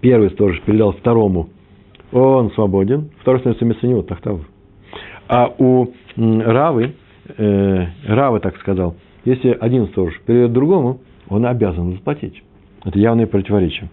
[0.00, 1.48] первый сторож передал второму,
[2.12, 4.40] он свободен, второй становится вместо него, тахтав.
[5.28, 6.94] А у Равы,
[7.36, 12.42] э, Рава так сказал, если один сторож передает другому, он обязан заплатить.
[12.86, 13.90] Это явное противоречие.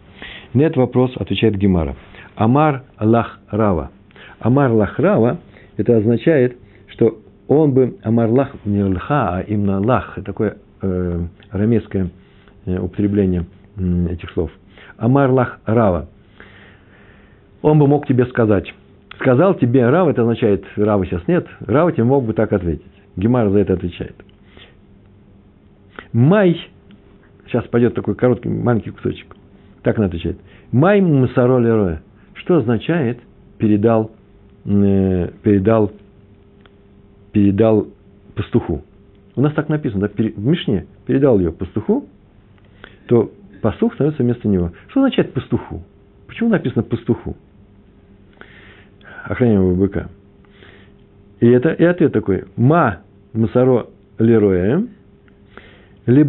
[0.54, 1.96] На этот вопрос отвечает Гемара.
[2.36, 3.92] Амар лах рава.
[4.40, 5.40] Амар лах рава,
[5.78, 12.12] это означает, что он бы, амар лах, не лха, а именно лах, такое э, арамейское
[12.66, 14.52] э, употребление э, этих слов.
[14.98, 16.08] Амар лах рава.
[17.64, 18.72] Он бы мог тебе сказать,
[19.20, 22.86] сказал тебе Рава, это означает, Рава сейчас нет, Рава тебе мог бы так ответить.
[23.16, 24.16] Гемар за это отвечает.
[26.12, 26.60] Май,
[27.54, 29.36] сейчас пойдет такой короткий, маленький кусочек,
[29.84, 30.38] так она отвечает.
[30.72, 32.02] Май мусароли роя.
[32.34, 33.20] Что означает
[33.60, 34.12] передал,
[34.66, 35.92] э, передал,
[37.32, 37.88] передал
[38.36, 38.84] пастуху?
[39.36, 42.08] У нас так написано, да, в Мишне передал ее пастуху,
[43.08, 44.72] то пастух становится вместо него.
[44.90, 45.84] Что означает пастуху?
[46.28, 47.38] Почему написано пастуху?
[49.26, 50.10] Охраняемого быка.
[51.40, 52.46] И это и ответ такой.
[52.56, 53.02] Ма
[53.34, 54.82] масаро лероэ,
[56.08, 56.24] ли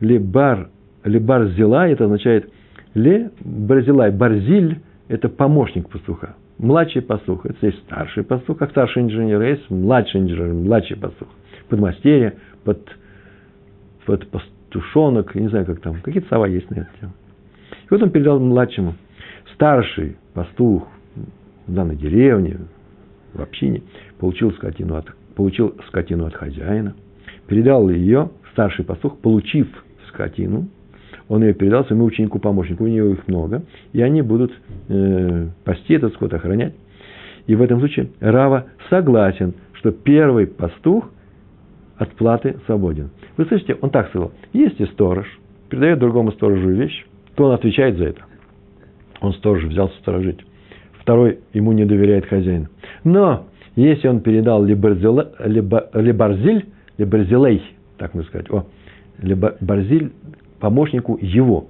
[0.00, 0.68] ли бар,
[1.04, 2.50] ли барзелай, это означает
[2.94, 6.34] ли барзелай, барзиль, это помощник пастуха.
[6.58, 11.28] Младший пастух, это есть старший пастух, как старший инженер, есть младший инженер, младший пастух.
[11.68, 12.88] Подмастерье, под,
[14.06, 17.12] под пастушонок, не знаю, как там, какие-то слова есть на тему.
[17.70, 18.94] И вот он передал младшему.
[19.54, 20.86] Старший пастух
[21.66, 22.58] в данной деревне,
[23.32, 23.82] в общине,
[24.18, 26.94] получил скотину от, получил скотину от хозяина,
[27.48, 29.66] передал ее, старший пастух, получив
[30.08, 30.68] скотину,
[31.28, 33.62] он ее передал своему ученику-помощнику, у него их много,
[33.92, 34.52] и они будут
[34.88, 36.74] э, пасти этот скот, охранять.
[37.46, 41.10] И в этом случае Рава согласен, что первый пастух
[41.96, 43.10] от платы свободен.
[43.36, 45.26] Вы слышите, он так сказал, если сторож
[45.68, 48.22] передает другому сторожу вещь, то он отвечает за это.
[49.20, 50.40] Он сторож взялся сторожить.
[51.00, 52.68] Второй ему не доверяет хозяин.
[53.02, 55.24] Но если он передал лебарзилей,
[57.98, 58.66] так можно сказать, о,
[59.20, 60.12] лебарзиль
[60.60, 61.68] помощнику его.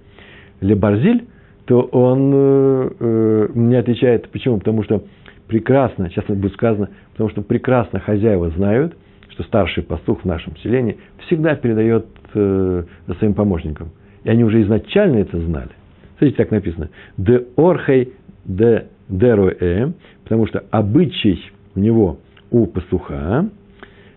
[0.60, 1.26] Лебарзиль,
[1.66, 4.28] то он э, э, не отвечает.
[4.30, 4.58] Почему?
[4.58, 5.04] Потому что
[5.48, 8.96] прекрасно, сейчас будет сказано, потому что прекрасно хозяева знают,
[9.30, 12.84] что старший пастух в нашем селении всегда передает э,
[13.18, 13.90] своим помощникам.
[14.24, 15.70] И они уже изначально это знали.
[16.18, 16.90] Смотрите, так написано.
[17.16, 18.12] Де орхей
[18.44, 21.40] де деруэ, потому что обычай
[21.74, 22.18] у него,
[22.50, 23.48] у пастуха,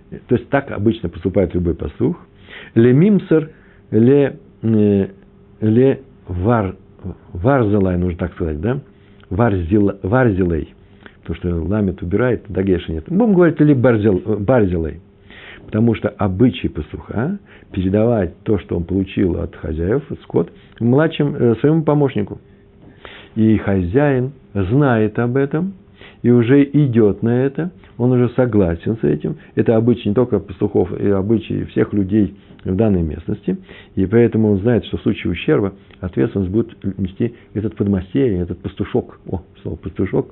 [0.09, 2.17] то есть так обычно поступает любой пастух,
[2.75, 3.51] ле мимсер,
[3.91, 5.07] ле, э,
[5.61, 6.75] ле вар,
[7.33, 8.79] варзелай, нужно так сказать, да?
[9.29, 10.73] Варзил, варзилей.
[11.21, 13.05] Потому что ламет убирает, дагеша нет.
[13.07, 15.01] Будем говорить, или барзил, барзилей.
[15.65, 17.39] Потому что обычай пастуха
[17.73, 22.39] передавать то, что он получил от хозяев, скот, младшим э, своему помощнику.
[23.35, 25.73] И хозяин знает об этом
[26.21, 29.37] и уже идет на это, он уже согласен с этим.
[29.55, 33.57] Это обычай не только пастухов, и обычай всех людей в данной местности.
[33.95, 39.19] И поэтому он знает, что в случае ущерба ответственность будет нести этот подмастерье, этот пастушок,
[39.29, 40.29] о, слово пастушок,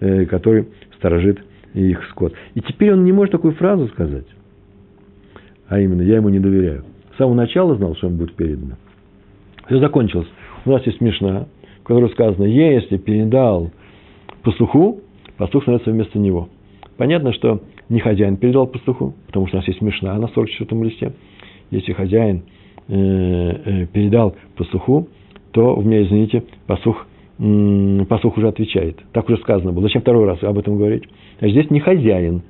[0.00, 1.38] э, который сторожит
[1.74, 2.32] их скот.
[2.54, 4.26] И теперь он не может такую фразу сказать
[5.68, 6.84] а именно, я ему не доверяю.
[7.14, 8.76] С самого начала знал, что он будет передан.
[9.66, 10.28] Все закончилось.
[10.64, 11.48] У нас есть смешно,
[11.82, 13.70] в которой сказано, если передал
[14.42, 15.00] пастуху,
[15.36, 16.48] пастух становится вместо него.
[16.96, 21.12] Понятно, что не хозяин передал пастуху, потому что у нас есть смешно на 44-м листе.
[21.70, 22.44] Если хозяин
[22.88, 25.08] э, э, передал пастуху,
[25.52, 27.06] то у меня, извините, пастух,
[28.08, 28.98] пастух уже отвечает.
[29.12, 29.82] Так уже сказано было.
[29.82, 31.04] Зачем второй раз об этом говорить?
[31.40, 32.42] А здесь не хозяин,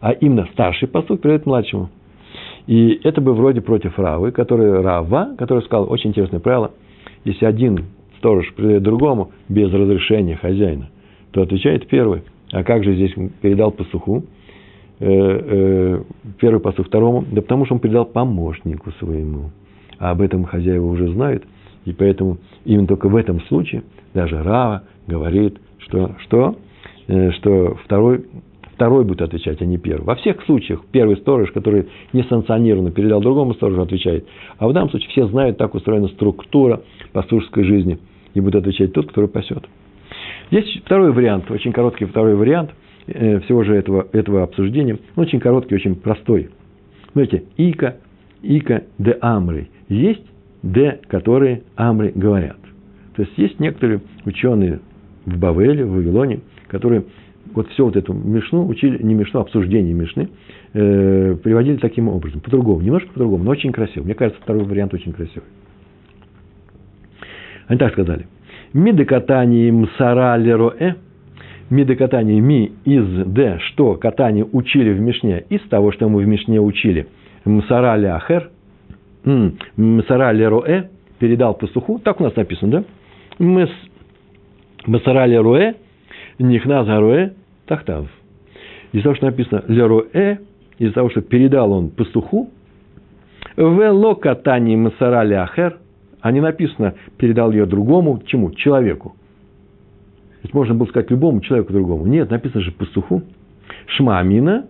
[0.00, 1.90] а именно старший пастух передает младшему.
[2.66, 6.72] И это бы вроде против Равы, который Рава, который сказал очень интересное правило.
[7.24, 7.86] Если один
[8.18, 10.90] сторож передает другому без разрешения хозяина,
[11.32, 12.22] то отвечает первый.
[12.52, 14.24] А как же здесь передал пастуху?
[15.00, 16.02] Э, э,
[16.38, 17.24] первый пастух второму?
[17.30, 19.50] Да потому что он передал помощнику своему.
[19.98, 21.44] А об этом хозяева уже знают.
[21.84, 23.82] И поэтому именно только в этом случае
[24.14, 26.56] даже Рава говорит, что, что,
[27.08, 28.24] э, что второй
[28.74, 30.04] второй будет отвечать, а не первый.
[30.04, 34.26] Во всех случаях первый сторож, который несанкционированно передал другому сторожу, отвечает.
[34.58, 37.98] А в данном случае все знают, так устроена структура пастушеской жизни.
[38.34, 39.64] И будет отвечать тот, который пасет.
[40.52, 42.72] Есть второй вариант, очень короткий второй вариант
[43.06, 44.98] э, всего же этого, этого обсуждения.
[45.16, 46.50] Очень короткий, очень простой.
[47.10, 47.96] Смотрите, ика,
[48.42, 49.68] ика де амры.
[49.88, 50.26] Есть
[50.62, 52.58] де, которые амры говорят.
[53.16, 54.80] То есть есть некоторые ученые
[55.24, 57.04] в Бавеле, в Вавилоне, которые
[57.54, 60.28] вот все вот эту Мишну учили, не Мишну, а обсуждение Мишны,
[60.74, 64.04] э, приводили таким образом, по-другому, немножко по-другому, но очень красиво.
[64.04, 65.48] Мне кажется, второй вариант очень красивый.
[67.68, 68.26] Они так сказали.
[68.74, 70.94] Мидекатани мсара лероэ,
[71.70, 76.58] мидекатани ми из д, что катани учили в Мишне, из того, что мы в Мишне
[76.58, 77.06] учили,
[77.44, 78.50] мсара ляхер,
[79.76, 82.84] мсара лероэ, передал пастуху, так у нас написано,
[83.38, 83.68] да?
[84.86, 85.74] Мсара лероэ,
[86.38, 87.32] нихна заруэ,
[87.66, 88.06] тахтав.
[88.92, 90.38] Из-за того, что написано леруэ,
[90.78, 92.48] из-за того, что передал он пастуху,
[93.56, 95.78] вело катани масарали ахер,
[96.22, 98.52] а не написано передал ее другому, чему?
[98.52, 99.14] Человеку.
[100.42, 102.06] Ведь можно было сказать любому человеку другому.
[102.06, 103.22] Нет, написано же пастуху.
[103.86, 104.66] Шмамина,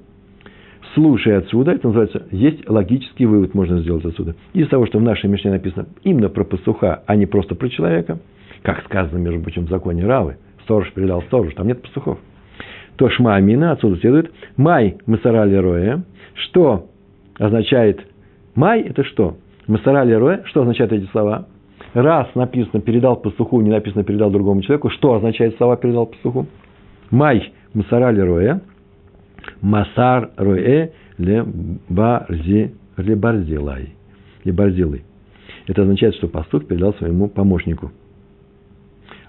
[0.95, 4.35] слушай отсюда, это называется, есть логический вывод, можно сделать отсюда.
[4.53, 8.19] Из-за того, что в нашей Мишне написано именно про пастуха, а не просто про человека,
[8.63, 12.19] как сказано, между прочим, в законе Равы, сторож передал сторож, там нет пастухов
[12.97, 16.87] то шма амина, отсюда следует, май масарали роя, что
[17.39, 18.01] означает
[18.55, 19.37] май, это что?
[19.67, 21.47] Масарали Роэ, что означают эти слова?
[21.95, 26.47] Раз написано «передал пастуху», не написано «передал другому человеку», что означает слова «передал пастуху»?
[27.11, 28.61] Май Масарали Роэ,
[29.61, 30.91] Масар Роэ
[31.89, 32.73] барзилай,
[34.45, 35.05] ле барзилай.
[35.67, 37.91] Это означает, что пастух передал своему помощнику.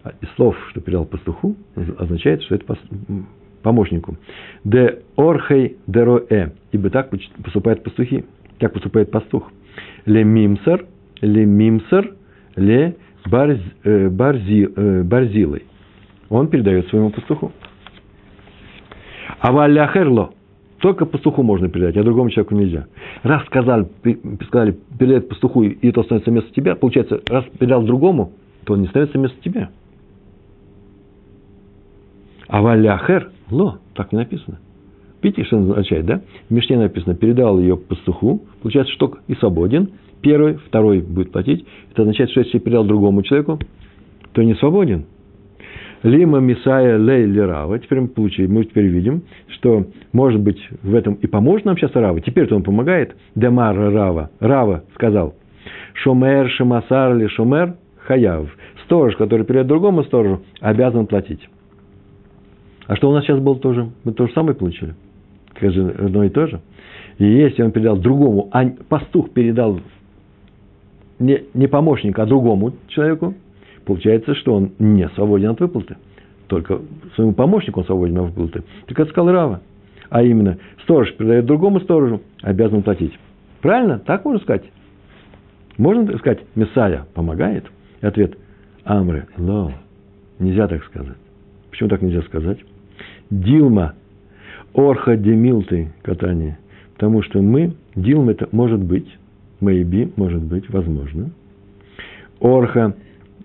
[0.04, 1.56] А из слов, что передал пастуху,
[1.98, 2.78] означает, что это
[3.62, 4.18] помощнику.
[4.64, 7.10] Де орхей дероэ, ибо так
[7.44, 8.26] поступают пастухи,
[8.60, 9.52] так поступает пастух.
[10.06, 10.86] Ле мимсар,
[11.22, 15.64] ле барз, э, барзи, э, барзилой.
[16.30, 17.52] Он передает своему пастуху.
[19.40, 20.32] А валяхерло,
[20.80, 22.88] только пастуху можно передать, а другому человеку нельзя.
[23.24, 23.88] Раз сказали,
[24.48, 28.34] сказали передать пастуху, и это становится вместо тебя, получается, раз передал другому,
[28.66, 29.70] то он не становится вместо тебя.
[32.48, 34.60] А валяхер, ло, так не написано.
[35.24, 36.22] Видите, что означает, да?
[36.50, 39.92] В Мишне написано, передал ее пастуху, получается, что и свободен.
[40.22, 41.66] Первый, второй будет платить.
[41.92, 43.58] Это означает, что если передал другому человеку,
[44.34, 45.06] то не свободен.
[46.04, 47.80] Лима Мисая Лей Лерава.
[47.80, 51.96] Теперь мы получили, мы теперь видим, что может быть в этом и поможет нам сейчас
[51.96, 52.20] Рава.
[52.20, 53.16] Теперь-то он помогает.
[53.36, 54.30] Демар Рава.
[54.42, 55.36] Рава сказал.
[55.94, 58.50] Шомер Шамасар или Шомер Хаяв.
[58.84, 61.48] Сторож, который передает другому сторожу, обязан платить.
[62.88, 63.90] А что у нас сейчас было тоже?
[64.04, 64.96] Мы то же самое получили.
[65.56, 66.62] Это же одно и то же.
[67.18, 69.80] И если он передал другому, а пастух передал
[71.20, 73.36] не, не помощник, а другому человеку,
[73.86, 75.98] получается, что он не свободен от выплаты.
[76.48, 76.82] Только
[77.16, 78.64] своему помощнику он свободен от выплаты.
[78.88, 79.62] Так это сказал Рава.
[80.10, 83.18] А именно, сторож передает другому сторожу, обязан платить.
[83.62, 84.00] Правильно?
[84.00, 84.64] Так можно сказать?
[85.78, 87.66] Можно сказать, Мессая помогает?
[88.02, 88.38] И ответ,
[88.84, 89.72] Амре, но
[90.38, 91.18] нельзя так сказать.
[91.72, 92.60] Почему так нельзя сказать?
[93.30, 93.94] Дилма,
[94.74, 96.58] Орха Демилты катание.
[96.94, 99.08] Потому что мы, Дилма это может быть,
[99.62, 101.32] maybe, может быть, возможно.
[102.40, 102.96] Орха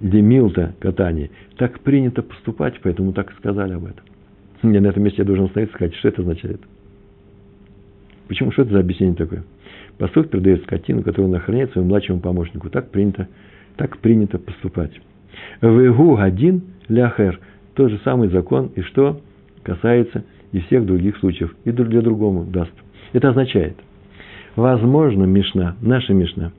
[0.01, 1.31] Демилта катание.
[1.57, 4.05] Так принято поступать, поэтому так сказали об этом.
[4.63, 6.61] Я на этом месте я должен остановиться и сказать, что это означает.
[8.27, 8.51] Почему?
[8.53, 9.45] Что это за объяснение такое?
[9.99, 12.71] Пастух передает скотину, которую он охраняет своему младшему помощнику.
[12.71, 13.29] Так принято,
[13.77, 14.93] так принято поступать.
[15.61, 17.41] Вегу один ляхер.
[17.75, 18.71] Тот же самый закон.
[18.77, 19.21] И что
[19.63, 21.55] касается и всех других случаев.
[21.65, 22.73] И для другому даст.
[23.13, 23.77] Это означает,
[24.57, 26.53] возможно, Мишна, наша Мишна,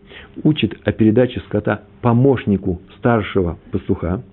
[0.43, 4.23] учит о передаче скота помощнику старшего пастуха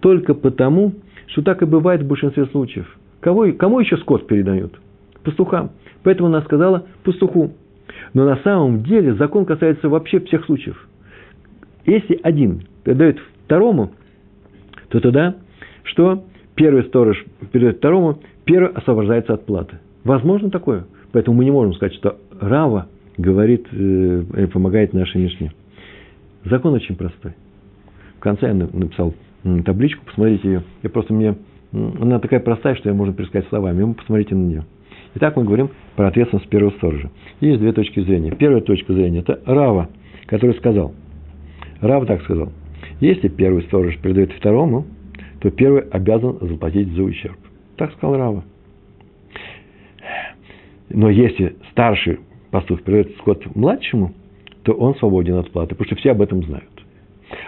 [0.00, 0.94] только потому,
[1.26, 2.86] что так и бывает в большинстве случаев.
[3.20, 4.78] Кого, кому еще скот передают?
[5.22, 5.72] Пастухам.
[6.02, 7.52] Поэтому она сказала пастуху.
[8.14, 10.88] Но на самом деле закон касается вообще всех случаев.
[11.84, 13.92] Если один передает второму,
[14.88, 15.36] то тогда
[15.84, 16.24] что?
[16.60, 19.78] Первый сторож передает второму, первый освобождается от платы.
[20.04, 20.84] Возможно такое.
[21.10, 25.52] Поэтому мы не можем сказать, что Рава говорит, э, помогает нашей Мишне.
[26.44, 27.32] Закон очень простой.
[28.18, 29.14] В конце я написал
[29.64, 30.62] табличку, посмотрите ее.
[30.82, 31.34] Я просто мне,
[31.72, 33.82] она такая простая, что я можно пересказать словами.
[33.82, 34.64] Вы посмотрите на нее.
[35.14, 37.10] Итак, мы говорим про ответственность первого сторожа.
[37.40, 38.32] Есть две точки зрения.
[38.32, 39.88] Первая точка зрения– это Рава,
[40.26, 40.92] который сказал.
[41.80, 42.52] Рава так сказал.
[43.00, 44.84] Если первый сторож передает второму,
[45.40, 47.36] то первый обязан заплатить за ущерб.
[47.76, 48.44] Так сказал Рава.
[50.90, 54.12] Но если старший пастух передает скот младшему,
[54.62, 56.68] то он свободен от платы, потому что все об этом знают.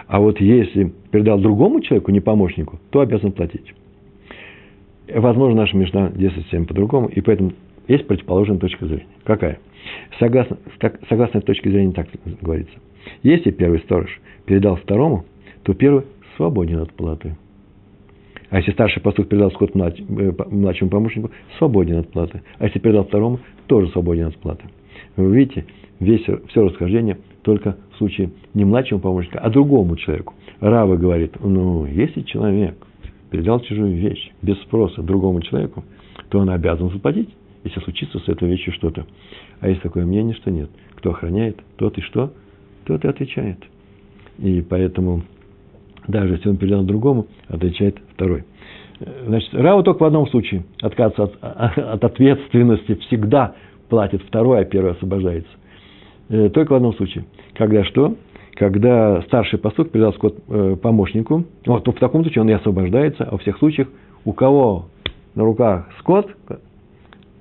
[0.07, 3.73] А вот если передал другому человеку, не помощнику, то обязан платить.
[5.13, 7.51] Возможно, наша Мишна действует совсем по-другому, и поэтому
[7.87, 9.07] есть противоположная точка зрения.
[9.25, 9.59] Какая?
[10.17, 12.07] Согласно, так, согласно этой точке зрения так
[12.41, 12.75] говорится.
[13.21, 15.25] Если первый сторож передал второму,
[15.63, 16.05] то первый
[16.37, 17.35] свободен от платы.
[18.53, 22.43] А если старший пастух передал скот э, младшему помощнику, свободен от платы.
[22.59, 24.65] А если передал второму, тоже свободен от платы.
[25.15, 25.65] Вы видите,
[25.99, 30.35] весь, все расхождение только в случае не младшему помощнику, а другому человеку.
[30.59, 32.75] Рава говорит, ну, если человек
[33.31, 35.83] передал чужую вещь без спроса другому человеку,
[36.29, 37.29] то он обязан заплатить,
[37.63, 39.07] если случится с этой вещью что-то.
[39.61, 40.69] А есть такое мнение, что нет.
[40.93, 42.31] Кто охраняет, тот и что,
[42.85, 43.57] тот и отвечает.
[44.37, 45.23] И поэтому,
[46.07, 48.43] даже если он передал другому, отвечает второй.
[49.25, 53.55] Значит, Рава только в одном случае отказывается от, от ответственности всегда
[53.89, 55.51] платит второй, а первый освобождается.
[56.29, 57.25] Э, только в одном случае.
[57.53, 58.15] Когда что?
[58.55, 63.31] Когда старший пастух передал скот э, помощнику, вот, в таком случае он и освобождается, а
[63.31, 63.87] во всех случаях
[64.25, 64.85] у кого
[65.35, 66.29] на руках скот,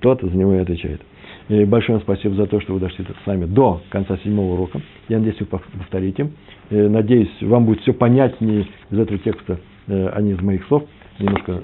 [0.01, 1.01] тот за него и отвечает.
[1.49, 4.81] И большое вам спасибо за то, что вы дошли с нами до конца седьмого урока.
[5.09, 6.31] Я надеюсь, вы повторите.
[6.73, 10.85] Э, надеюсь, вам будет все понятнее из этого текста, а не из моих слов.
[11.19, 11.61] Немножко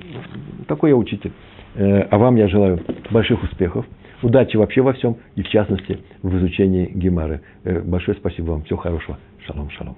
[0.66, 1.32] такой я учитель.
[1.76, 2.80] А вам я желаю
[3.10, 3.86] больших успехов
[4.22, 7.40] Удачи вообще во всем, и в частности в изучении Гемары.
[7.84, 8.64] Большое спасибо вам.
[8.64, 9.18] Всего хорошего.
[9.46, 9.96] Шалом, шалом.